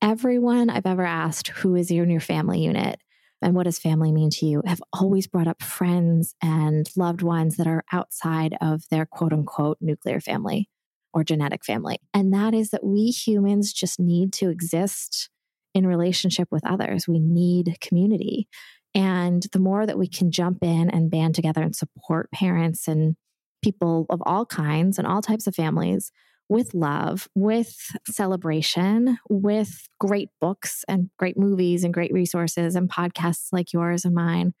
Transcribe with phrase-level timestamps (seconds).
[0.00, 3.00] everyone I've ever asked who is in your family unit
[3.42, 7.56] and what does family mean to you have always brought up friends and loved ones
[7.56, 10.68] that are outside of their quote unquote nuclear family
[11.12, 11.98] or genetic family.
[12.12, 15.30] And that is that we humans just need to exist
[15.74, 17.06] in relationship with others.
[17.06, 18.48] We need community.
[18.94, 23.16] And the more that we can jump in and band together and support parents and
[23.62, 26.10] people of all kinds and all types of families
[26.48, 27.76] with love, with
[28.06, 34.14] celebration, with great books and great movies and great resources and podcasts like yours and
[34.14, 34.54] mine,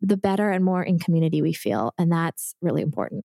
[0.00, 1.94] the better and more in community we feel.
[1.98, 3.24] And that's really important.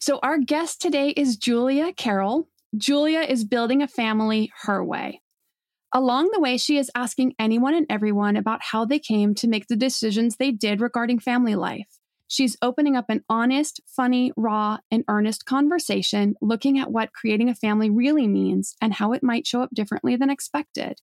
[0.00, 2.48] So, our guest today is Julia Karol.
[2.76, 5.20] Julia is building a family her way.
[5.92, 9.68] Along the way, she is asking anyone and everyone about how they came to make
[9.68, 11.88] the decisions they did regarding family life.
[12.26, 17.54] She's opening up an honest, funny, raw, and earnest conversation looking at what creating a
[17.54, 21.00] family really means and how it might show up differently than expected.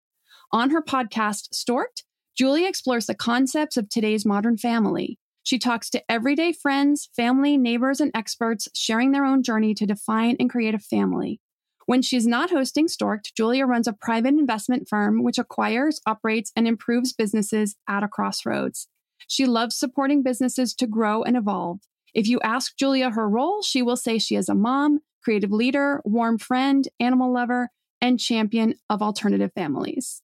[0.51, 2.03] On her podcast, Storked,
[2.37, 5.17] Julia explores the concepts of today's modern family.
[5.45, 10.35] She talks to everyday friends, family, neighbors, and experts sharing their own journey to define
[10.39, 11.39] and create a family.
[11.85, 16.67] When she's not hosting Storked, Julia runs a private investment firm which acquires, operates, and
[16.67, 18.87] improves businesses at a crossroads.
[19.27, 21.81] She loves supporting businesses to grow and evolve.
[22.15, 26.01] If you ask Julia her role, she will say she is a mom, creative leader,
[26.05, 27.69] warm friend, animal lover,
[28.01, 30.23] and champion of alternative families.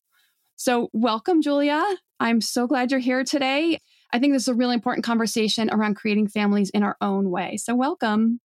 [0.55, 1.83] So, welcome, Julia.
[2.19, 3.79] I'm so glad you're here today.
[4.13, 7.57] I think this is a really important conversation around creating families in our own way.
[7.57, 8.39] So, welcome.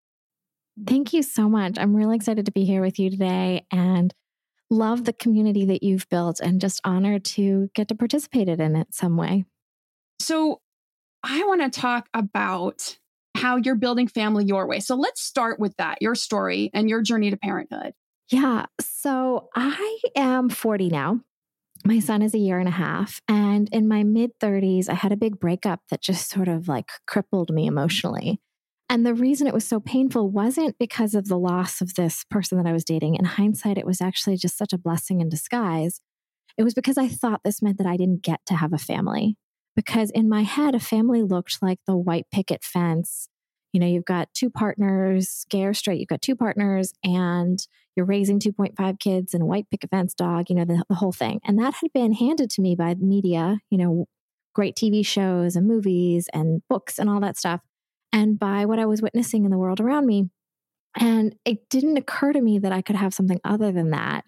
[0.85, 1.77] Thank you so much.
[1.77, 4.13] I'm really excited to be here with you today and
[4.69, 8.93] love the community that you've built and just honored to get to participate in it
[8.93, 9.45] some way.
[10.19, 10.61] So,
[11.23, 12.97] I want to talk about
[13.35, 14.79] how you're building family your way.
[14.79, 17.93] So, let's start with that your story and your journey to parenthood.
[18.29, 18.67] Yeah.
[18.79, 21.21] So, I am 40 now.
[21.87, 23.21] My son is a year and a half.
[23.29, 26.89] And in my mid 30s, I had a big breakup that just sort of like
[27.07, 28.41] crippled me emotionally.
[28.89, 32.57] And the reason it was so painful wasn't because of the loss of this person
[32.57, 33.15] that I was dating.
[33.15, 36.01] In hindsight, it was actually just such a blessing in disguise.
[36.57, 39.37] It was because I thought this meant that I didn't get to have a family.
[39.73, 43.29] Because in my head, a family looked like the white picket fence.
[43.73, 47.59] You know, you've got two partners, gay or straight, you've got two partners, and
[47.95, 51.11] you're raising 2.5 kids and a white picket fence dog, you know, the, the whole
[51.11, 51.39] thing.
[51.43, 54.07] And that had been handed to me by the media, you know,
[54.53, 57.61] great TV shows and movies and books and all that stuff,
[58.13, 60.29] and by what I was witnessing in the world around me.
[60.99, 64.25] And it didn't occur to me that I could have something other than that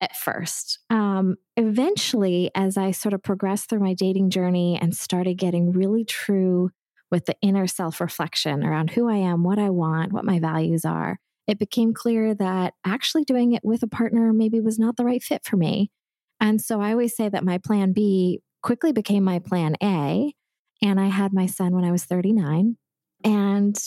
[0.00, 0.80] at first.
[0.90, 6.04] Um, eventually, as I sort of progressed through my dating journey and started getting really
[6.04, 6.70] true
[7.14, 10.84] with the inner self reflection around who I am, what I want, what my values
[10.84, 15.04] are, it became clear that actually doing it with a partner maybe was not the
[15.04, 15.92] right fit for me.
[16.40, 20.34] And so I always say that my plan B quickly became my plan A.
[20.82, 22.78] And I had my son when I was 39.
[23.22, 23.78] And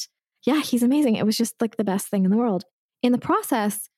[0.46, 1.18] yeah, he's amazing.
[1.18, 2.64] It was just like the best thing in the world.
[3.04, 3.90] In the process,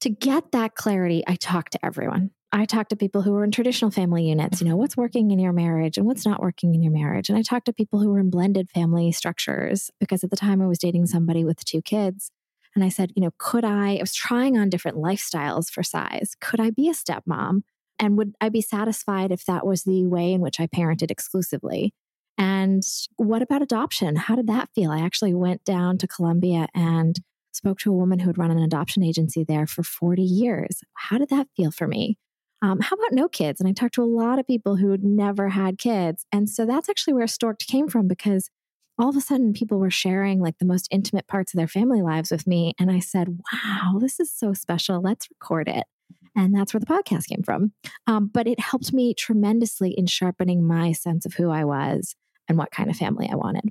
[0.00, 2.32] to get that clarity, I talked to everyone.
[2.52, 5.38] I talked to people who were in traditional family units, you know, what's working in
[5.38, 7.28] your marriage and what's not working in your marriage.
[7.28, 10.62] And I talked to people who were in blended family structures because at the time
[10.62, 12.30] I was dating somebody with two kids.
[12.74, 16.36] And I said, you know, could I, I was trying on different lifestyles for size.
[16.40, 17.62] Could I be a stepmom?
[17.98, 21.94] And would I be satisfied if that was the way in which I parented exclusively?
[22.38, 22.82] And
[23.16, 24.16] what about adoption?
[24.16, 24.90] How did that feel?
[24.90, 27.18] I actually went down to Colombia and
[27.52, 30.82] spoke to a woman who had run an adoption agency there for 40 years.
[30.94, 32.18] How did that feel for me?
[32.62, 33.60] Um, how about no kids?
[33.60, 36.24] And I talked to a lot of people who had never had kids.
[36.32, 38.50] And so that's actually where Storked came from because
[38.98, 42.00] all of a sudden people were sharing like the most intimate parts of their family
[42.00, 42.74] lives with me.
[42.78, 45.02] And I said, wow, this is so special.
[45.02, 45.84] Let's record it.
[46.34, 47.72] And that's where the podcast came from.
[48.06, 52.14] Um, but it helped me tremendously in sharpening my sense of who I was
[52.48, 53.70] and what kind of family I wanted.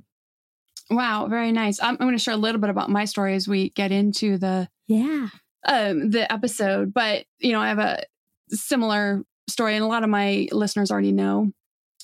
[0.90, 1.80] Wow, very nice.
[1.80, 4.38] I'm, I'm going to share a little bit about my story as we get into
[4.38, 5.28] the yeah
[5.66, 6.94] um, the episode.
[6.94, 8.04] But you know, I have a
[8.50, 11.50] similar story, and a lot of my listeners already know.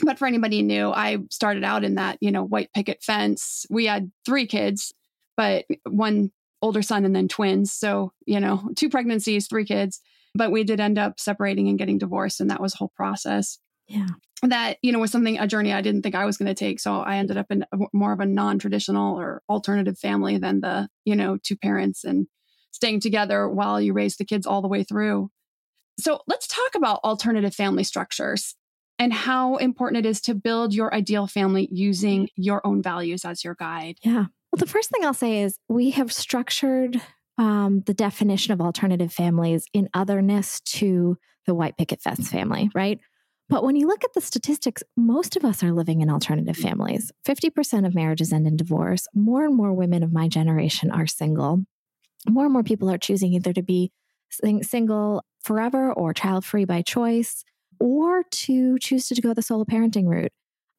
[0.04, 3.66] But for anybody new, I started out in that you know white picket fence.
[3.70, 4.92] We had three kids,
[5.36, 6.30] but one
[6.60, 7.72] older son and then twins.
[7.72, 10.00] So you know, two pregnancies, three kids.
[10.34, 13.58] But we did end up separating and getting divorced, and that was a whole process.
[13.86, 14.06] Yeah
[14.42, 16.80] that you know was something a journey I didn't think I was going to take.
[16.80, 21.14] So I ended up in more of a non-traditional or alternative family than the you
[21.14, 22.26] know two parents and
[22.72, 25.30] staying together while you raise the kids all the way through.
[25.98, 28.54] So let's talk about alternative family structures
[28.98, 33.44] and how important it is to build your ideal family using your own values as
[33.44, 33.96] your guide.
[34.02, 34.26] Yeah.
[34.52, 37.00] Well, the first thing I'll say is we have structured
[37.38, 41.16] um, the definition of alternative families in otherness to
[41.46, 43.00] the white picket fence family, right?
[43.48, 47.10] But when you look at the statistics, most of us are living in alternative families.
[47.26, 49.06] 50% of marriages end in divorce.
[49.14, 51.64] More and more women of my generation are single.
[52.28, 53.90] More and more people are choosing either to be
[54.62, 57.44] single forever or child free by choice,
[57.80, 60.32] or to choose to go the solo parenting route.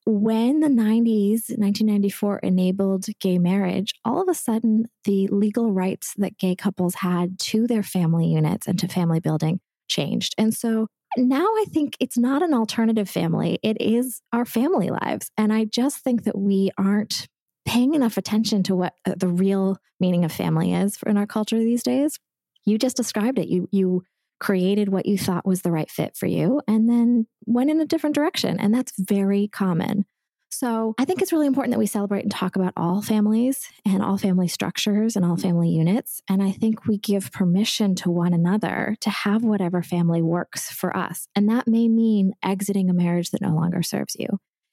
[0.06, 6.38] When the 90s, 1994, enabled gay marriage, all of a sudden the legal rights that
[6.38, 10.36] gay couples had to their family units and to family building changed.
[10.38, 15.30] And so now I think it's not an alternative family, it is our family lives.
[15.38, 17.28] And I just think that we aren't
[17.66, 21.60] paying enough attention to what uh, the real meaning of family is in our culture
[21.60, 22.20] these days.
[22.66, 23.48] You just described it.
[23.48, 24.04] You you
[24.40, 27.86] created what you thought was the right fit for you and then went in a
[27.86, 30.06] different direction and that's very common.
[30.54, 34.04] So I think it's really important that we celebrate and talk about all families and
[34.04, 36.22] all family structures and all family units.
[36.30, 40.96] And I think we give permission to one another to have whatever family works for
[40.96, 41.28] us.
[41.36, 44.28] And that may mean exiting a marriage that no longer serves you.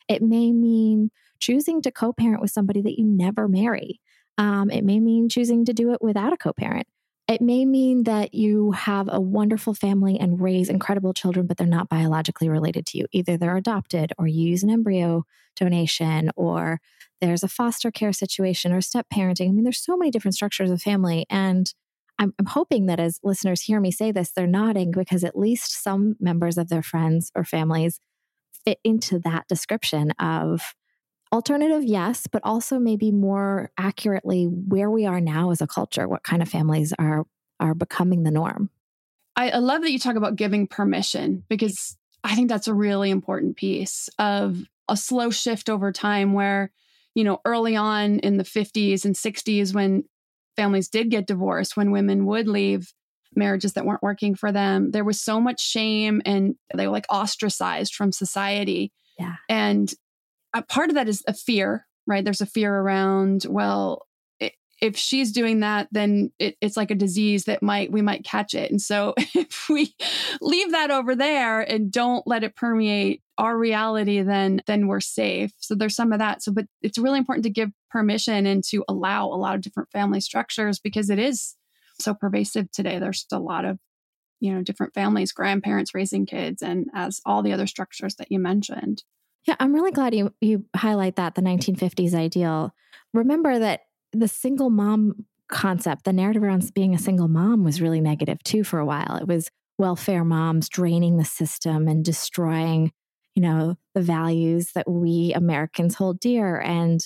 [0.07, 4.01] It may mean choosing to co parent with somebody that you never marry.
[4.37, 6.89] Um, it may mean choosing to do it without a co parent.
[7.31, 11.65] It may mean that you have a wonderful family and raise incredible children, but they're
[11.65, 13.07] not biologically related to you.
[13.13, 15.25] Either they're adopted or you use an embryo
[15.55, 16.81] donation or
[17.21, 19.49] there's a foster care situation or step parenting.
[19.49, 21.25] I mean, there's so many different structures of family.
[21.31, 21.73] And
[22.19, 25.85] I'm, I'm hoping that as listeners hear me say this, they're nodding because at least
[25.85, 28.01] some members of their friends or families
[28.65, 30.75] fit into that description of
[31.33, 36.23] alternative, yes, but also maybe more accurately where we are now as a culture, what
[36.23, 37.27] kind of families are
[37.59, 38.71] are becoming the norm.
[39.37, 43.11] I, I love that you talk about giving permission because I think that's a really
[43.11, 46.73] important piece of a slow shift over time where,
[47.15, 50.05] you know, early on in the 50s and 60s when
[50.57, 52.93] families did get divorced, when women would leave
[53.37, 57.07] marriages that weren't working for them, there was so much shame and they were like
[57.09, 58.93] ostracized from society.
[59.19, 59.37] Yeah.
[59.49, 59.93] And
[60.55, 62.25] a part of that is a fear, right?
[62.25, 64.07] There's a fear around, well,
[64.81, 68.55] if she's doing that, then it, it's like a disease that might we might catch
[68.55, 68.71] it.
[68.71, 69.95] And so if we
[70.41, 75.53] leave that over there and don't let it permeate our reality, then then we're safe.
[75.59, 76.43] So there's some of that.
[76.43, 79.91] So, but it's really important to give permission and to allow a lot of different
[79.91, 81.57] family structures because it is
[81.99, 82.99] so pervasive today.
[82.99, 83.79] There's a lot of
[84.41, 88.39] you know different families, grandparents raising kids, and as all the other structures that you
[88.39, 89.03] mentioned.
[89.47, 92.75] Yeah, I'm really glad you you highlight that the 1950s ideal.
[93.15, 93.83] Remember that
[94.13, 98.65] the single mom concept, the narrative around being a single mom was really negative too
[98.65, 99.17] for a while.
[99.21, 102.93] It was welfare moms draining the system and destroying,
[103.35, 107.01] you know, the values that we Americans hold dear and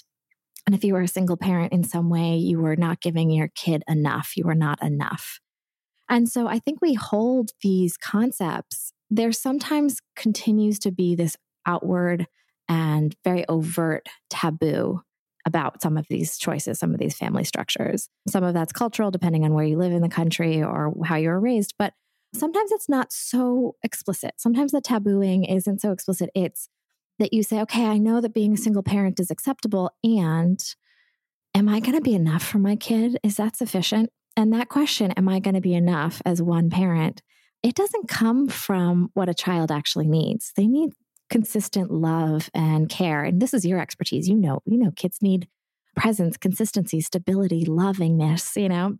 [0.66, 3.48] and if you were a single parent in some way, you were not giving your
[3.48, 4.32] kid enough.
[4.34, 5.38] You were not enough.
[6.08, 8.92] And so I think we hold these concepts.
[9.10, 11.36] There sometimes continues to be this
[11.66, 12.26] outward
[12.68, 15.02] and very overt taboo
[15.46, 18.08] about some of these choices, some of these family structures.
[18.28, 21.28] Some of that's cultural, depending on where you live in the country or how you
[21.28, 21.74] were raised.
[21.78, 21.92] But
[22.34, 24.34] sometimes it's not so explicit.
[24.38, 26.30] Sometimes the tabooing isn't so explicit.
[26.34, 26.68] It's
[27.18, 29.90] that you say, okay, I know that being a single parent is acceptable.
[30.02, 30.58] And
[31.54, 33.18] am I going to be enough for my kid?
[33.22, 34.10] Is that sufficient?
[34.36, 37.22] And that question, am I going to be enough as one parent?
[37.62, 40.52] It doesn't come from what a child actually needs.
[40.56, 40.90] They need
[41.34, 45.48] consistent love and care and this is your expertise you know you know kids need
[45.96, 48.96] presence consistency stability lovingness you know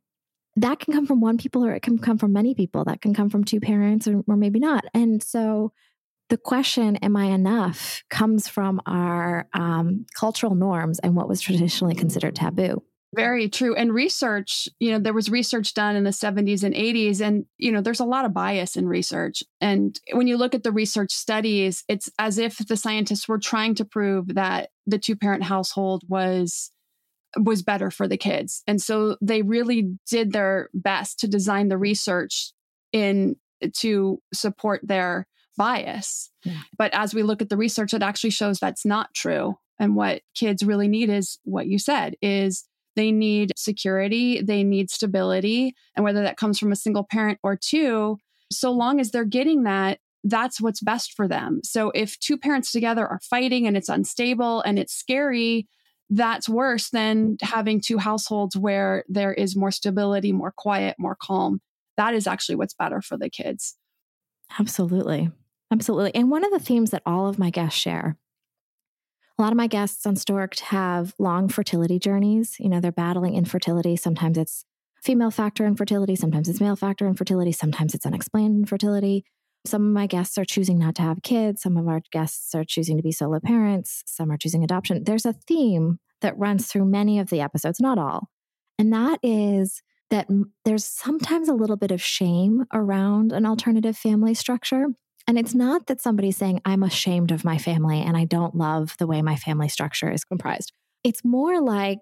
[0.57, 2.85] that can come from one people or it can come from many people.
[2.85, 4.85] That can come from two parents or, or maybe not.
[4.95, 5.73] And so
[6.29, 11.95] the question, am I enough, comes from our um, cultural norms and what was traditionally
[11.95, 12.83] considered taboo.
[13.17, 13.75] Very true.
[13.75, 17.73] And research, you know, there was research done in the 70s and 80s, and, you
[17.73, 19.43] know, there's a lot of bias in research.
[19.61, 23.75] And when you look at the research studies, it's as if the scientists were trying
[23.77, 26.71] to prove that the two parent household was
[27.37, 28.63] was better for the kids.
[28.67, 32.53] And so they really did their best to design the research
[32.93, 33.37] in
[33.73, 36.31] to support their bias.
[36.45, 36.61] Yeah.
[36.77, 39.59] But as we look at the research, it actually shows that's not true.
[39.79, 42.65] And what kids really need is what you said is
[42.97, 45.75] they need security, they need stability.
[45.97, 48.19] And whether that comes from a single parent or two,
[48.53, 51.61] so long as they're getting that, that's what's best for them.
[51.65, 55.69] So if two parents together are fighting and it's unstable and it's scary,
[56.11, 61.61] that's worse than having two households where there is more stability, more quiet, more calm.
[61.97, 63.77] That is actually what's better for the kids.
[64.59, 65.31] Absolutely.
[65.71, 66.15] Absolutely.
[66.15, 68.17] And one of the themes that all of my guests share
[69.39, 72.57] a lot of my guests on Storked have long fertility journeys.
[72.59, 73.97] You know, they're battling infertility.
[73.97, 74.65] Sometimes it's
[75.03, 79.25] female factor infertility, sometimes it's male factor infertility, sometimes it's unexplained infertility.
[79.67, 81.63] Some of my guests are choosing not to have kids.
[81.63, 84.03] Some of our guests are choosing to be solo parents.
[84.07, 85.05] Some are choosing adoption.
[85.05, 88.29] There's a theme that runs through many of the episodes, not all.
[88.79, 90.29] And that is that
[90.65, 94.87] there's sometimes a little bit of shame around an alternative family structure.
[95.27, 98.97] And it's not that somebody's saying, I'm ashamed of my family and I don't love
[98.99, 100.73] the way my family structure is comprised.
[101.03, 101.99] It's more like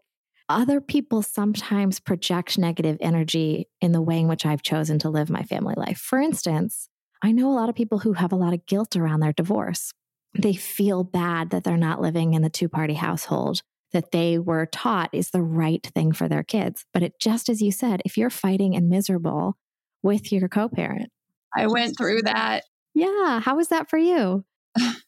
[0.48, 5.30] other people sometimes project negative energy in the way in which I've chosen to live
[5.30, 5.98] my family life.
[5.98, 6.88] For instance,
[7.22, 9.92] I know a lot of people who have a lot of guilt around their divorce.
[10.36, 13.62] They feel bad that they're not living in the two party household
[13.92, 16.84] that they were taught is the right thing for their kids.
[16.92, 19.56] But it just as you said, if you're fighting and miserable
[20.02, 21.10] with your co parent,
[21.54, 22.64] I went through that.
[22.94, 23.40] Yeah.
[23.40, 24.44] How was that for you?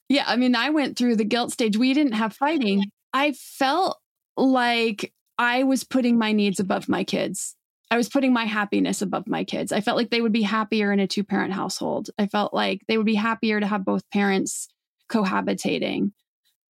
[0.08, 0.24] yeah.
[0.26, 1.76] I mean, I went through the guilt stage.
[1.76, 2.84] We didn't have fighting.
[3.12, 3.98] I felt
[4.36, 7.56] like I was putting my needs above my kids.
[7.90, 9.70] I was putting my happiness above my kids.
[9.70, 12.10] I felt like they would be happier in a two parent household.
[12.18, 14.68] I felt like they would be happier to have both parents
[15.10, 16.12] cohabitating.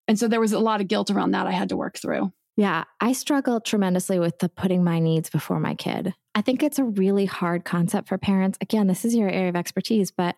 [0.07, 2.31] And so there was a lot of guilt around that I had to work through.
[2.57, 6.13] Yeah, I struggled tremendously with the putting my needs before my kid.
[6.35, 8.57] I think it's a really hard concept for parents.
[8.61, 10.35] Again, this is your area of expertise, but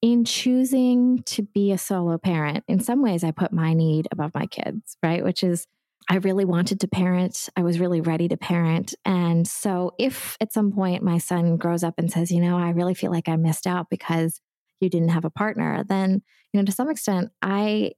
[0.00, 4.32] in choosing to be a solo parent, in some ways, I put my need above
[4.34, 5.24] my kids, right?
[5.24, 5.66] Which is
[6.10, 7.50] I really wanted to parent.
[7.54, 8.94] I was really ready to parent.
[9.04, 12.70] And so, if at some point my son grows up and says, you know, I
[12.70, 14.40] really feel like I missed out because
[14.80, 17.92] you didn't have a partner, then, you know, to some extent, I.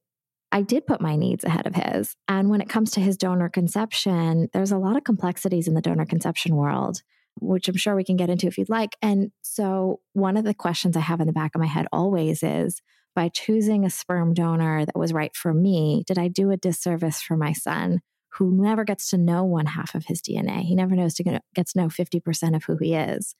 [0.53, 2.17] I did put my needs ahead of his.
[2.27, 5.81] And when it comes to his donor conception, there's a lot of complexities in the
[5.81, 7.03] donor conception world,
[7.41, 8.97] which I'm sure we can get into if you'd like.
[9.03, 12.43] And so, one of the questions I have in the back of my head always
[12.43, 12.81] is
[13.15, 17.21] by choosing a sperm donor that was right for me, did I do a disservice
[17.21, 18.01] for my son
[18.35, 20.63] who never gets to know one half of his DNA?
[20.63, 23.35] He never knows to get, gets to know 50% of who he is.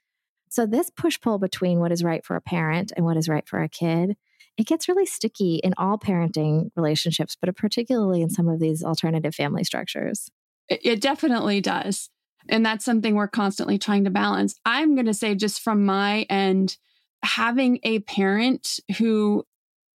[0.51, 3.47] So this push pull between what is right for a parent and what is right
[3.49, 4.17] for a kid,
[4.57, 9.35] it gets really sticky in all parenting relationships, but particularly in some of these alternative
[9.35, 10.29] family structures.
[10.69, 12.11] It definitely does.
[12.51, 14.59] And that's something we're constantly trying to balance.
[14.67, 16.77] I'm going to say, just from my end,
[17.23, 19.45] having a parent who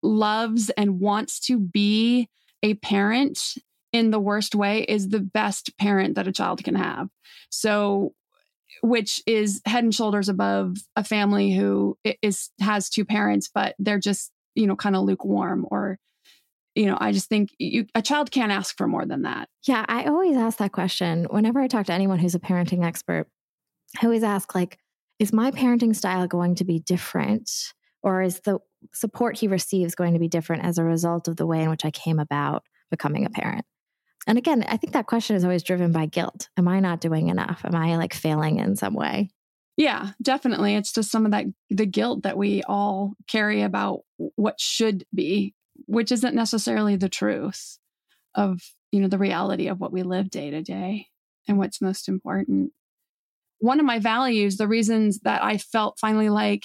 [0.03, 2.29] loves and wants to be
[2.63, 3.57] a parent
[3.93, 7.09] in the worst way is the best parent that a child can have.
[7.51, 8.15] So
[8.83, 14.01] which is head and shoulders above a family who is has two parents but they're
[14.01, 15.99] just, you know, kind of lukewarm or
[16.75, 19.49] you know, I just think you, a child can't ask for more than that.
[19.67, 23.29] Yeah, I always ask that question whenever I talk to anyone who's a parenting expert.
[24.01, 24.79] I always ask like
[25.21, 27.51] is my parenting style going to be different
[28.03, 28.59] or is the
[28.93, 31.85] support he receives going to be different as a result of the way in which
[31.85, 33.65] I came about becoming a parent?
[34.27, 36.49] And again, I think that question is always driven by guilt.
[36.57, 37.63] Am I not doing enough?
[37.65, 39.31] Am I like failing in some way?
[39.77, 40.77] Yeah, definitely.
[40.77, 45.55] It's just some of that, the guilt that we all carry about what should be,
[45.87, 47.79] which isn't necessarily the truth
[48.35, 48.61] of,
[48.93, 51.09] you know, the reality of what we live day to day
[51.47, 52.73] and what's most important.
[53.59, 56.65] One of my values, the reasons that I felt finally like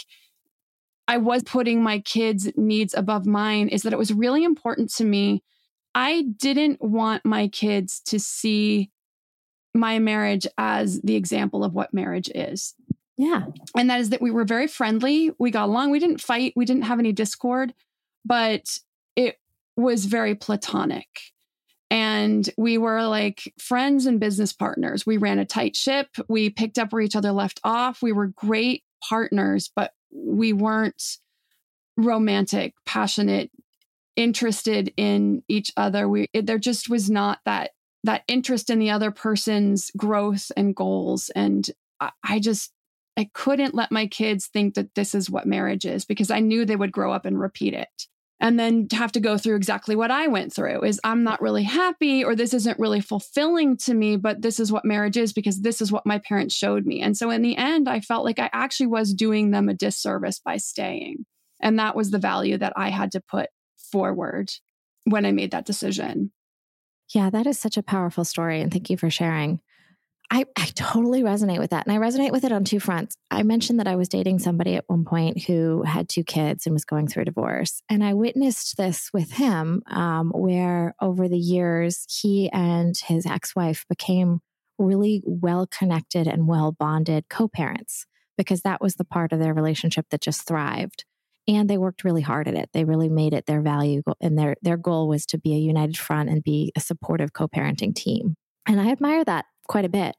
[1.08, 5.04] I was putting my kids' needs above mine is that it was really important to
[5.04, 5.44] me.
[5.96, 8.92] I didn't want my kids to see
[9.74, 12.75] my marriage as the example of what marriage is.
[13.18, 13.46] Yeah.
[13.75, 15.32] And that is that we were very friendly.
[15.39, 15.89] We got along.
[15.89, 16.54] We didn't fight.
[16.56, 17.74] We didn't have any discord,
[18.24, 18.80] but
[19.79, 21.07] was very platonic.
[21.91, 25.05] And we were like friends and business partners.
[25.05, 26.07] We ran a tight ship.
[26.27, 28.01] We picked up where each other left off.
[28.01, 31.17] We were great partners, but we weren't
[31.98, 33.50] romantic, passionate,
[34.15, 36.07] interested in each other.
[36.07, 37.71] We it, there just was not that
[38.03, 41.31] that interest in the other person's growth and goals.
[41.36, 41.69] And
[42.00, 42.71] I, I just
[43.17, 46.65] I couldn't let my kids think that this is what marriage is because I knew
[46.65, 48.07] they would grow up and repeat it.
[48.41, 51.63] And then have to go through exactly what I went through is I'm not really
[51.63, 55.60] happy or this isn't really fulfilling to me, but this is what marriage is because
[55.60, 57.01] this is what my parents showed me.
[57.01, 60.39] And so in the end, I felt like I actually was doing them a disservice
[60.39, 61.25] by staying.
[61.62, 63.50] And that was the value that I had to put
[63.91, 64.50] forward
[65.03, 66.31] when I made that decision.
[67.13, 68.62] Yeah, that is such a powerful story.
[68.62, 69.60] And thank you for sharing.
[70.31, 71.88] I, I totally resonate with that.
[71.88, 73.15] And I resonate with it on two fronts.
[73.31, 76.74] I mentioned that I was dating somebody at one point who had two kids and
[76.74, 77.81] was going through a divorce.
[77.89, 83.55] And I witnessed this with him, um, where over the years, he and his ex
[83.55, 84.41] wife became
[84.77, 88.05] really well connected and well bonded co parents
[88.38, 91.05] because that was the part of their relationship that just thrived
[91.50, 92.69] and they worked really hard at it.
[92.74, 95.98] They really made it their value and their their goal was to be a united
[95.98, 98.36] front and be a supportive co-parenting team.
[98.67, 100.18] And I admire that quite a bit.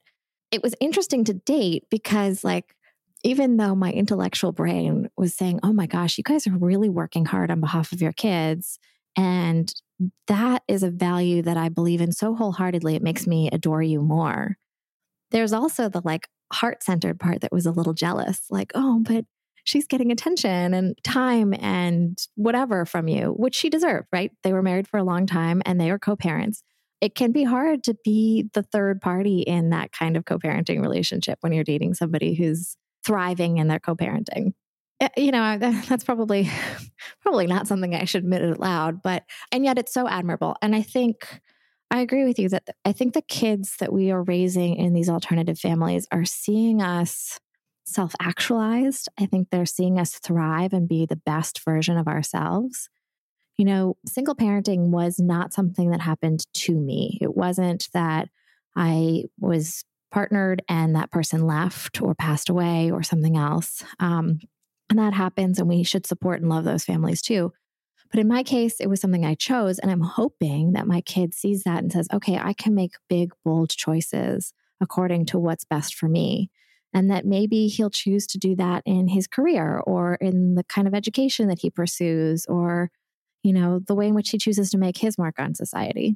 [0.51, 2.75] It was interesting to date because like
[3.23, 7.25] even though my intellectual brain was saying, "Oh my gosh, you guys are really working
[7.25, 8.79] hard on behalf of your kids."
[9.15, 9.71] And
[10.27, 12.95] that is a value that I believe in so wholeheartedly.
[12.95, 14.57] It makes me adore you more.
[15.31, 19.25] There's also the like heart centered part that was a little jealous, like, oh, but
[19.63, 24.31] she's getting attention and time and whatever from you, which she deserved, right?
[24.43, 26.63] They were married for a long time and they were co parents.
[27.01, 30.81] It can be hard to be the third party in that kind of co parenting
[30.81, 34.53] relationship when you're dating somebody who's thriving in their co parenting.
[34.99, 35.57] Eh, you know,
[35.89, 36.49] that's probably
[37.21, 40.55] probably not something I should admit out loud, but and yet it's so admirable.
[40.61, 41.41] And I think
[41.89, 45.09] I agree with you that I think the kids that we are raising in these
[45.09, 47.39] alternative families are seeing us
[47.85, 49.09] self actualized.
[49.19, 52.89] I think they're seeing us thrive and be the best version of ourselves.
[53.61, 57.19] You know, single parenting was not something that happened to me.
[57.21, 58.27] It wasn't that
[58.75, 63.83] I was partnered and that person left or passed away or something else.
[63.99, 64.39] Um,
[64.89, 67.53] and that happens, and we should support and love those families too.
[68.09, 69.77] But in my case, it was something I chose.
[69.77, 73.31] And I'm hoping that my kid sees that and says, okay, I can make big,
[73.45, 76.49] bold choices according to what's best for me
[76.95, 80.87] and that maybe he'll choose to do that in his career or in the kind
[80.87, 82.89] of education that he pursues or
[83.43, 86.15] you know the way in which he chooses to make his mark on society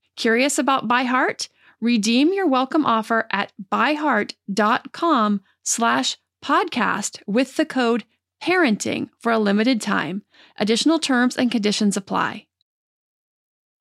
[0.21, 1.49] Curious about ByHeart?
[1.81, 8.03] Redeem your welcome offer at byheart.com slash podcast with the code
[8.39, 10.21] parenting for a limited time.
[10.59, 12.45] Additional terms and conditions apply.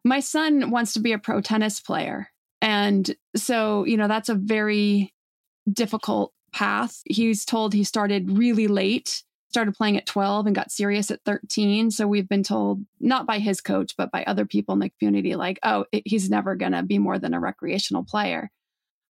[0.03, 2.31] My son wants to be a pro tennis player.
[2.63, 5.13] And so, you know, that's a very
[5.71, 7.03] difficult path.
[7.05, 11.91] He's told he started really late started playing at 12 and got serious at 13.
[11.91, 15.35] So we've been told, not by his coach, but by other people in the community,
[15.35, 18.49] like, oh, it, he's never going to be more than a recreational player.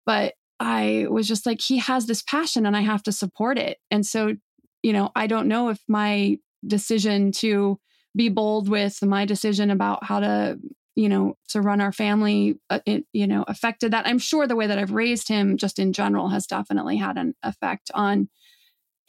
[0.06, 3.80] But I was just like, he has this passion and I have to support it.
[3.92, 4.36] And so,
[4.82, 7.78] you know, I don't know if my decision to
[8.16, 10.58] be bold with my decision about how to
[10.96, 14.06] you know, to run our family, uh, it, you know, affected that.
[14.06, 17.36] I'm sure the way that I've raised him just in general has definitely had an
[17.42, 18.28] effect on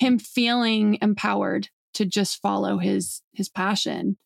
[0.00, 4.16] him feeling empowered to just follow his his passion.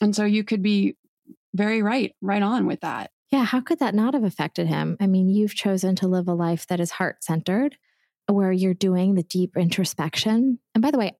[0.00, 0.96] And so you could be
[1.54, 3.10] very right, right on with that.
[3.30, 4.96] Yeah, how could that not have affected him?
[5.00, 7.76] I mean, you've chosen to live a life that is heart centered,
[8.26, 10.58] where you're doing the deep introspection.
[10.74, 11.16] And by the way,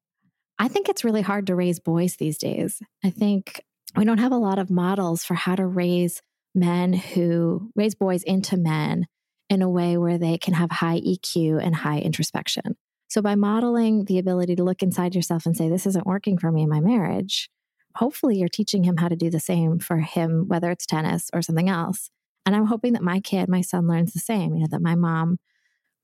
[0.58, 2.82] I think it's really hard to raise boys these days.
[3.04, 3.62] I think
[3.96, 6.22] we don't have a lot of models for how to raise
[6.54, 9.06] men who raise boys into men
[9.48, 12.76] in a way where they can have high EQ and high introspection.
[13.12, 16.50] So, by modeling the ability to look inside yourself and say, This isn't working for
[16.50, 17.50] me in my marriage,
[17.94, 21.42] hopefully you're teaching him how to do the same for him, whether it's tennis or
[21.42, 22.08] something else.
[22.46, 24.94] And I'm hoping that my kid, my son, learns the same, you know, that my
[24.94, 25.38] mom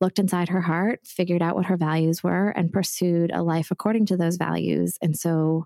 [0.02, 4.04] looked inside her heart, figured out what her values were, and pursued a life according
[4.04, 4.98] to those values.
[5.00, 5.64] And so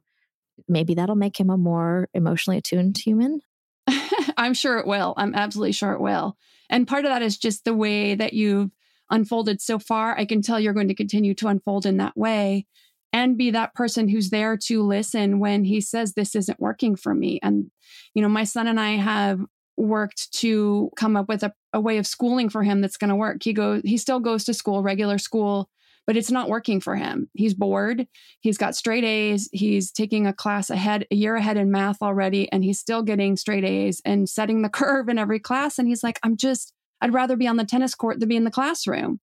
[0.68, 3.40] maybe that'll make him a more emotionally attuned human.
[4.37, 5.12] I'm sure it will.
[5.16, 6.37] I'm absolutely sure it will.
[6.70, 8.70] And part of that is just the way that you've
[9.12, 10.18] unfolded so far.
[10.18, 12.66] I can tell you're going to continue to unfold in that way
[13.12, 17.14] and be that person who's there to listen when he says this isn't working for
[17.14, 17.38] me.
[17.42, 17.70] And,
[18.14, 19.40] you know, my son and I have
[19.77, 23.16] worked to come up with a, a way of schooling for him that's going to
[23.16, 23.42] work.
[23.42, 25.68] He goes, he still goes to school, regular school,
[26.07, 27.29] but it's not working for him.
[27.35, 28.07] He's bored.
[28.40, 29.48] He's got straight A's.
[29.53, 33.37] He's taking a class ahead, a year ahead in math already, and he's still getting
[33.37, 35.79] straight A's and setting the curve in every class.
[35.79, 36.72] And he's like, I'm just,
[37.03, 39.21] I'd rather be on the tennis court than be in the classroom.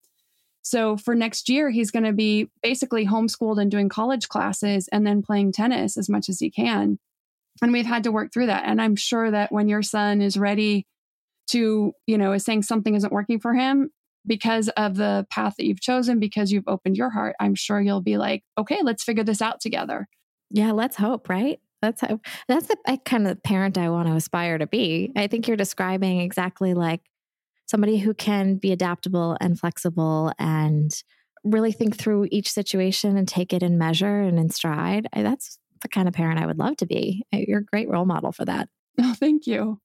[0.61, 5.07] So for next year, he's going to be basically homeschooled and doing college classes and
[5.07, 6.99] then playing tennis as much as he can.
[7.61, 8.63] And we've had to work through that.
[8.65, 10.85] And I'm sure that when your son is ready
[11.51, 13.89] to, you know, is saying something isn't working for him
[14.27, 18.01] because of the path that you've chosen, because you've opened your heart, I'm sure you'll
[18.01, 20.07] be like, okay, let's figure this out together.
[20.51, 21.59] Yeah, let's hope, right?
[21.81, 25.13] That's how, that's the kind of parent I want to aspire to be.
[25.15, 27.01] I think you're describing exactly like
[27.69, 30.91] somebody who can be adaptable and flexible and
[31.43, 35.07] really think through each situation and take it in measure and in stride.
[35.13, 37.25] That's the kind of parent I would love to be.
[37.31, 38.69] You're a great role model for that.
[38.99, 39.79] Oh, thank you.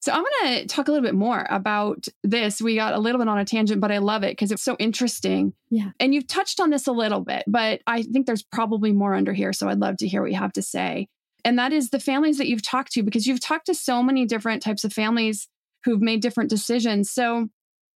[0.00, 2.62] So I'm going to talk a little bit more about this.
[2.62, 4.76] We got a little bit on a tangent, but I love it because it's so
[4.78, 5.52] interesting.
[5.70, 5.90] Yeah.
[6.00, 9.34] And you've touched on this a little bit, but I think there's probably more under
[9.34, 9.52] here.
[9.52, 11.08] So I'd love to hear what you have to say.
[11.44, 14.24] And that is the families that you've talked to, because you've talked to so many
[14.24, 15.46] different types of families
[15.84, 17.10] who've made different decisions.
[17.10, 17.48] So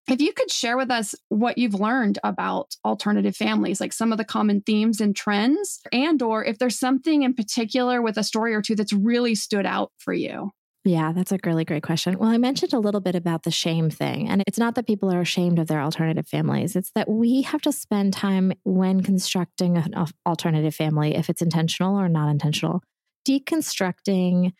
[0.09, 4.19] if you could share with us what you've learned about alternative families, like some of
[4.19, 8.55] the common themes and trends, and or if there's something in particular with a story
[8.55, 10.51] or two that's really stood out for you.
[10.85, 12.19] Yeah, that's a really great question.
[12.19, 15.13] Well, I mentioned a little bit about the shame thing, and it's not that people
[15.13, 16.75] are ashamed of their alternative families.
[16.75, 19.95] It's that we have to spend time when constructing an
[20.27, 22.83] alternative family, if it's intentional or not intentional,
[23.29, 24.53] deconstructing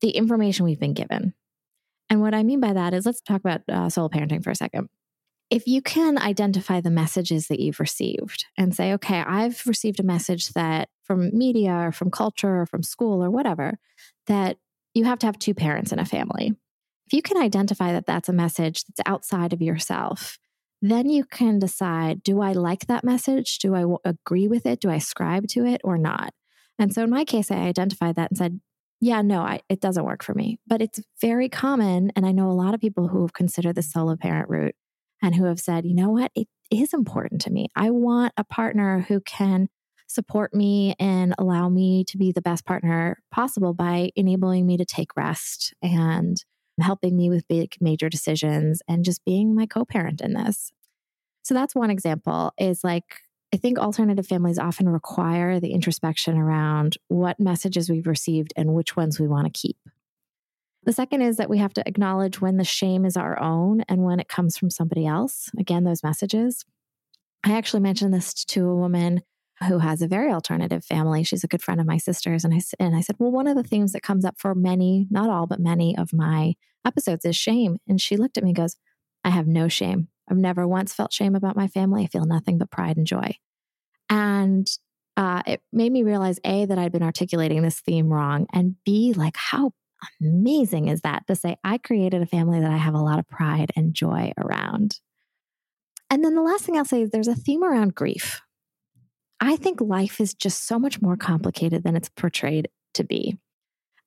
[0.00, 1.34] the information we've been given.
[2.10, 4.56] And what I mean by that is let's talk about uh, solo parenting for a
[4.56, 4.88] second.
[5.48, 10.04] If you can identify the messages that you've received and say, okay, I've received a
[10.04, 13.78] message that from media or from culture or from school or whatever,
[14.26, 14.58] that
[14.94, 16.54] you have to have two parents in a family.
[17.06, 20.38] If you can identify that that's a message that's outside of yourself,
[20.82, 23.58] then you can decide do I like that message?
[23.58, 24.80] Do I w- agree with it?
[24.80, 26.32] Do I ascribe to it or not?
[26.78, 28.60] And so in my case, I identified that and said,
[29.00, 30.58] yeah, no, I, it doesn't work for me.
[30.66, 32.12] But it's very common.
[32.14, 34.74] And I know a lot of people who have considered the solo parent route
[35.22, 37.68] and who have said, you know what, it is important to me.
[37.74, 39.68] I want a partner who can
[40.06, 44.84] support me and allow me to be the best partner possible by enabling me to
[44.84, 46.36] take rest and
[46.80, 50.72] helping me with big major decisions and just being my co-parent in this.
[51.42, 53.20] So that's one example is like
[53.52, 58.96] I think alternative families often require the introspection around what messages we've received and which
[58.96, 59.76] ones we want to keep.
[60.84, 64.04] The second is that we have to acknowledge when the shame is our own and
[64.04, 65.50] when it comes from somebody else.
[65.58, 66.64] Again, those messages.
[67.44, 69.22] I actually mentioned this to a woman
[69.66, 71.22] who has a very alternative family.
[71.22, 72.44] She's a good friend of my sister's.
[72.44, 75.06] And I, and I said, Well, one of the themes that comes up for many,
[75.10, 76.54] not all, but many of my
[76.86, 77.76] episodes is shame.
[77.86, 78.76] And she looked at me and goes,
[79.22, 80.08] I have no shame.
[80.30, 82.04] I've never once felt shame about my family.
[82.04, 83.36] I feel nothing but pride and joy.
[84.08, 84.66] And
[85.16, 89.12] uh, it made me realize A, that I'd been articulating this theme wrong, and B,
[89.14, 89.72] like how
[90.20, 93.28] amazing is that to say, I created a family that I have a lot of
[93.28, 95.00] pride and joy around.
[96.08, 98.40] And then the last thing I'll say is there's a theme around grief.
[99.40, 103.38] I think life is just so much more complicated than it's portrayed to be.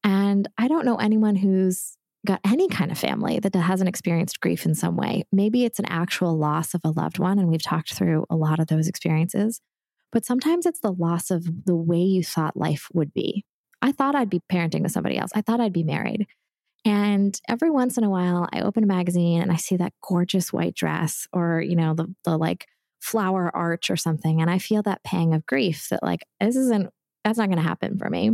[0.03, 4.65] And I don't know anyone who's got any kind of family that hasn't experienced grief
[4.65, 5.23] in some way.
[5.31, 8.59] Maybe it's an actual loss of a loved one, and we've talked through a lot
[8.59, 9.59] of those experiences.
[10.11, 13.45] But sometimes it's the loss of the way you thought life would be.
[13.81, 15.31] I thought I'd be parenting with somebody else.
[15.35, 16.27] I thought I'd be married.
[16.85, 20.53] And every once in a while, I open a magazine and I see that gorgeous
[20.53, 22.67] white dress or, you know, the, the like
[23.01, 24.41] flower arch or something.
[24.41, 26.89] And I feel that pang of grief that, like, this isn't,
[27.23, 28.31] that's not going to happen for me.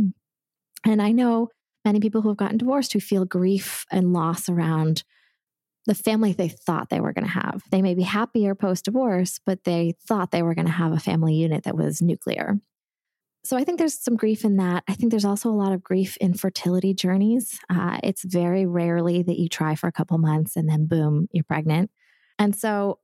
[0.84, 1.48] And I know
[1.84, 5.02] many people who have gotten divorced who feel grief and loss around
[5.86, 7.62] the family they thought they were going to have.
[7.70, 11.00] They may be happier post divorce, but they thought they were going to have a
[11.00, 12.60] family unit that was nuclear.
[13.42, 14.84] So I think there's some grief in that.
[14.86, 17.58] I think there's also a lot of grief in fertility journeys.
[17.70, 21.44] Uh, it's very rarely that you try for a couple months and then boom, you're
[21.44, 21.90] pregnant.
[22.38, 22.98] And so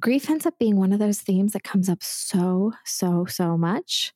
[0.00, 4.12] grief ends up being one of those themes that comes up so, so, so much.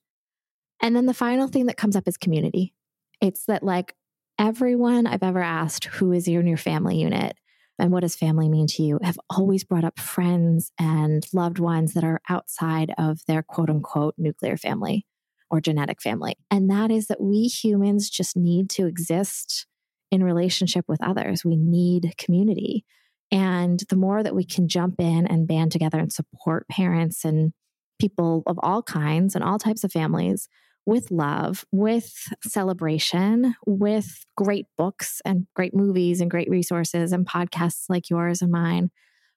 [0.82, 2.74] And then the final thing that comes up is community.
[3.20, 3.94] It's that like
[4.40, 7.36] everyone I've ever asked who is in your family unit
[7.78, 11.92] and what does family mean to you have always brought up friends and loved ones
[11.92, 15.04] that are outside of their quote unquote nuclear family
[15.50, 16.36] or genetic family.
[16.50, 19.66] And that is that we humans just need to exist
[20.10, 21.44] in relationship with others.
[21.44, 22.86] We need community.
[23.30, 27.52] And the more that we can jump in and band together and support parents and
[28.00, 30.48] people of all kinds and all types of families
[30.86, 32.12] with love, with
[32.42, 38.50] celebration, with great books and great movies and great resources and podcasts like yours and
[38.50, 38.90] mine,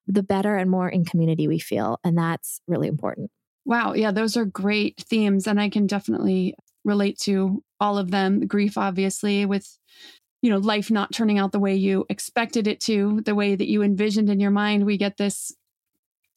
[0.08, 2.00] the better and more in community we feel.
[2.04, 3.30] And that's really important.
[3.66, 3.94] Wow.
[3.94, 5.48] Yeah, those are great themes.
[5.48, 8.48] And I can definitely relate to all of them.
[8.48, 9.78] Grief, obviously, with
[10.42, 13.70] you know life not turning out the way you expected it to the way that
[13.70, 15.54] you envisioned in your mind we get this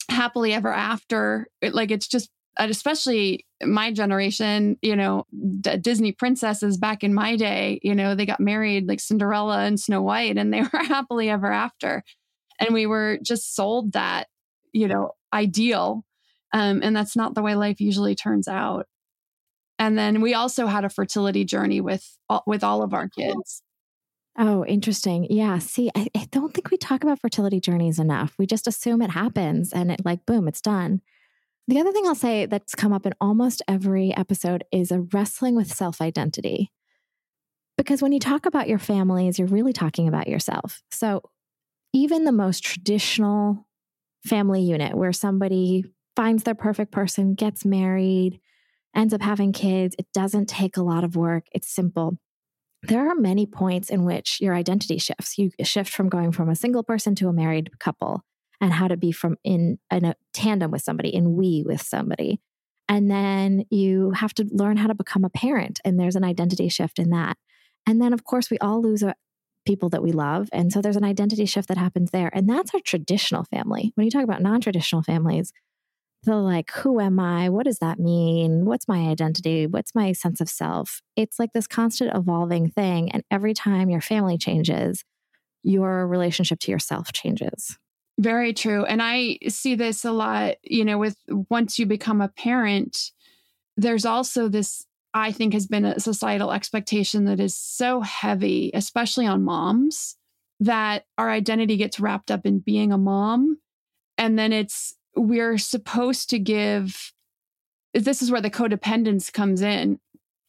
[0.09, 5.25] happily ever after it, like it's just especially my generation you know
[5.61, 9.79] D- disney princesses back in my day you know they got married like cinderella and
[9.79, 12.03] snow white and they were happily ever after
[12.59, 14.29] and we were just sold that
[14.73, 16.05] you know ideal
[16.53, 18.87] um, and that's not the way life usually turns out.
[19.79, 22.17] And then we also had a fertility journey with
[22.47, 23.63] with all of our kids.
[24.39, 25.27] Oh, interesting.
[25.31, 25.59] Yeah.
[25.59, 28.35] See, I, I don't think we talk about fertility journeys enough.
[28.39, 31.03] We just assume it happens and it like boom, it's done.
[31.69, 35.57] The other thing I'll say that's come up in almost every episode is a wrestling
[35.57, 36.71] with self identity.
[37.77, 40.83] Because when you talk about your families, you're really talking about yourself.
[40.91, 41.23] So
[41.93, 43.67] even the most traditional
[44.25, 48.41] family unit where somebody finds their perfect person, gets married,
[48.95, 49.95] ends up having kids.
[49.99, 52.17] It doesn't take a lot of work, it's simple.
[52.83, 55.37] There are many points in which your identity shifts.
[55.37, 58.23] You shift from going from a single person to a married couple
[58.61, 62.41] and how to be from in, in a tandem with somebody, in we with somebody.
[62.89, 65.81] And then you have to learn how to become a parent.
[65.85, 67.37] And there's an identity shift in that.
[67.87, 69.15] And then, of course, we all lose a,
[69.67, 70.49] people that we love.
[70.53, 72.31] And so there's an identity shift that happens there.
[72.33, 73.93] And that's our traditional family.
[73.97, 75.53] When you talk about non traditional families,
[76.23, 77.49] the like, who am I?
[77.51, 78.65] What does that mean?
[78.65, 79.67] What's my identity?
[79.67, 81.03] What's my sense of self?
[81.15, 83.13] It's like this constant evolving thing.
[83.13, 85.05] And every time your family changes,
[85.63, 87.79] your relationship to yourself changes.
[88.19, 88.85] Very true.
[88.85, 93.11] And I see this a lot, you know, with once you become a parent,
[93.77, 99.27] there's also this, I think, has been a societal expectation that is so heavy, especially
[99.27, 100.17] on moms,
[100.61, 103.59] that our identity gets wrapped up in being a mom.
[104.17, 107.13] And then it's we're supposed to give
[107.93, 109.99] this is where the codependence comes in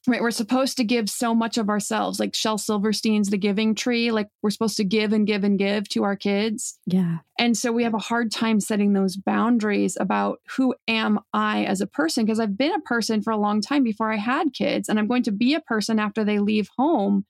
[0.08, 4.12] right we're supposed to give so much of ourselves like shel silverstein's the giving tree
[4.12, 7.72] like we're supposed to give and give and give to our kids yeah and so
[7.72, 12.26] we have a hard time setting those boundaries about who am i as a person
[12.26, 15.08] because i've been a person for a long time before i had kids and i'm
[15.08, 17.26] going to be a person after they leave home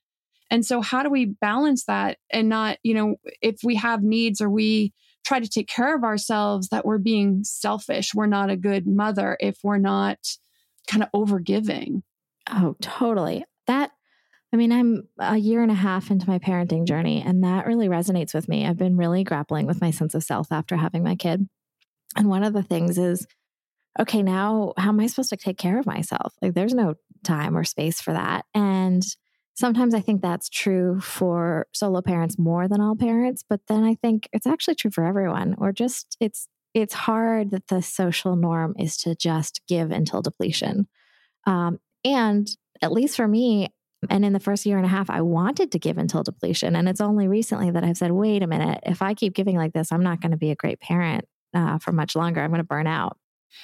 [0.49, 4.41] and so how do we balance that and not you know if we have needs
[4.41, 4.93] or we
[5.27, 8.15] try to take care of ourselves that we're being selfish.
[8.15, 10.19] We're not a good mother if we're not
[10.87, 12.01] kind of overgiving.
[12.49, 13.45] Oh, totally.
[13.67, 13.91] That,
[14.53, 17.89] I mean, I'm a year and a half into my parenting journey, and that really
[17.89, 18.65] resonates with me.
[18.65, 21.47] I've been really grappling with my sense of self after having my kid.
[22.15, 23.27] And one of the things is,
[23.99, 26.33] okay, now how am I supposed to take care of myself?
[26.41, 28.45] Like, there's no time or space for that.
[28.53, 29.03] And
[29.57, 33.95] Sometimes I think that's true for solo parents more than all parents, but then I
[33.95, 35.55] think it's actually true for everyone.
[35.57, 40.87] Or just it's it's hard that the social norm is to just give until depletion.
[41.47, 41.79] Um,
[42.13, 42.47] and
[42.81, 43.69] at least for me,
[44.09, 46.75] and in the first year and a half, I wanted to give until depletion.
[46.75, 49.73] And it's only recently that I've said, wait a minute, if I keep giving like
[49.73, 52.41] this, I'm not going to be a great parent uh, for much longer.
[52.41, 53.17] I'm going to burn out.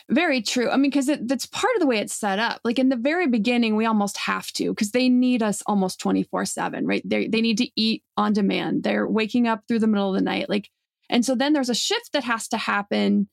[0.09, 0.69] Very true.
[0.69, 2.61] I mean, because it, that's part of the way it's set up.
[2.63, 6.45] Like in the very beginning, we almost have to because they need us almost 24
[6.45, 7.03] 7, right?
[7.05, 8.83] They, they need to eat on demand.
[8.83, 10.49] They're waking up through the middle of the night.
[10.49, 10.69] Like,
[11.09, 13.29] and so then there's a shift that has to happen.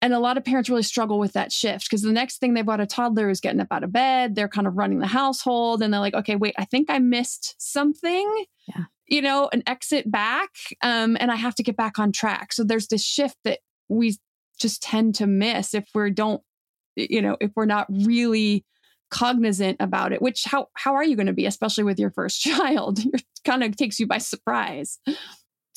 [0.00, 2.64] And a lot of parents really struggle with that shift because the next thing they've
[2.64, 4.34] got a toddler is getting up out of bed.
[4.34, 7.56] They're kind of running the household and they're like, okay, wait, I think I missed
[7.58, 8.44] something.
[8.68, 10.50] Yeah you know, an exit back
[10.82, 12.52] um, and I have to get back on track.
[12.52, 14.16] So there's this shift that we
[14.60, 16.42] just tend to miss if we don't,
[16.94, 18.64] you know, if we're not really
[19.10, 22.40] cognizant about it, which how how are you going to be, especially with your first
[22.42, 23.00] child?
[23.00, 24.98] It kind of takes you by surprise.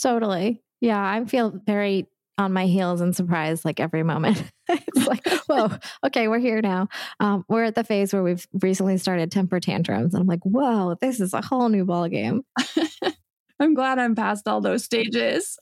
[0.02, 0.62] Totally.
[0.82, 2.08] Yeah, I feel very
[2.42, 4.44] on my heels and surprised like every moment.
[4.70, 5.70] it's like, whoa,
[6.06, 6.88] okay, we're here now.
[7.20, 10.96] Um, we're at the phase where we've recently started temper tantrums, and I'm like, whoa,
[11.00, 12.44] this is a whole new ball game.
[13.60, 15.58] I'm glad I'm past all those stages.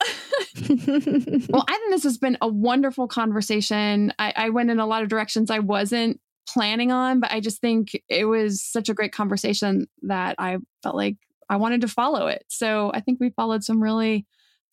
[0.56, 4.14] well, I think this has been a wonderful conversation.
[4.18, 7.60] I, I went in a lot of directions I wasn't planning on, but I just
[7.60, 11.18] think it was such a great conversation that I felt like
[11.50, 12.46] I wanted to follow it.
[12.48, 14.26] So I think we followed some really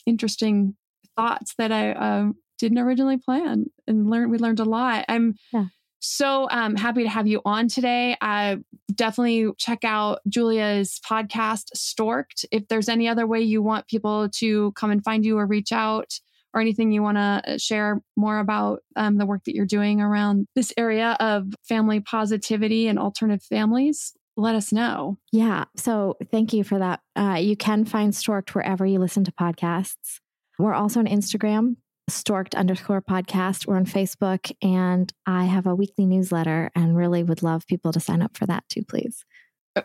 [0.07, 0.77] interesting
[1.16, 4.31] thoughts that I uh, didn't originally plan and learn.
[4.31, 5.05] We learned a lot.
[5.09, 5.66] I'm yeah.
[5.98, 8.16] so um, happy to have you on today.
[8.20, 8.59] I
[8.94, 12.44] definitely check out Julia's podcast, Storked.
[12.50, 15.72] If there's any other way you want people to come and find you or reach
[15.72, 16.18] out
[16.55, 20.00] or anything you want to uh, share more about um, the work that you're doing
[20.00, 25.18] around this area of family positivity and alternative families, let us know.
[25.33, 25.64] Yeah.
[25.76, 27.00] So thank you for that.
[27.14, 30.20] Uh, you can find Storked wherever you listen to podcasts.
[30.59, 31.77] We're also on Instagram,
[32.11, 33.66] storked underscore podcast.
[33.66, 38.01] We're on Facebook, and I have a weekly newsletter and really would love people to
[38.01, 39.25] sign up for that too, please.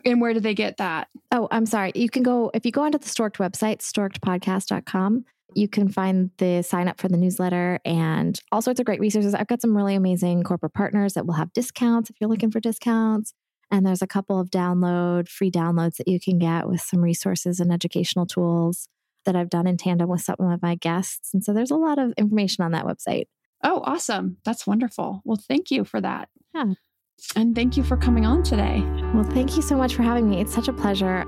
[0.05, 1.09] And where do they get that?
[1.31, 1.91] Oh, I'm sorry.
[1.95, 6.61] You can go, if you go onto the Storked website, storkedpodcast.com, you can find the
[6.61, 9.33] sign up for the newsletter and all sorts of great resources.
[9.33, 12.61] I've got some really amazing corporate partners that will have discounts if you're looking for
[12.61, 13.33] discounts.
[13.69, 17.59] And there's a couple of download, free downloads that you can get with some resources
[17.59, 18.87] and educational tools
[19.25, 21.33] that I've done in tandem with some of my guests.
[21.33, 23.25] And so there's a lot of information on that website.
[23.63, 24.37] Oh, awesome.
[24.43, 25.21] That's wonderful.
[25.23, 26.29] Well, thank you for that.
[26.53, 26.73] Yeah.
[27.35, 28.81] And thank you for coming on today.
[29.13, 30.41] Well, thank you so much for having me.
[30.41, 31.25] It's such a pleasure.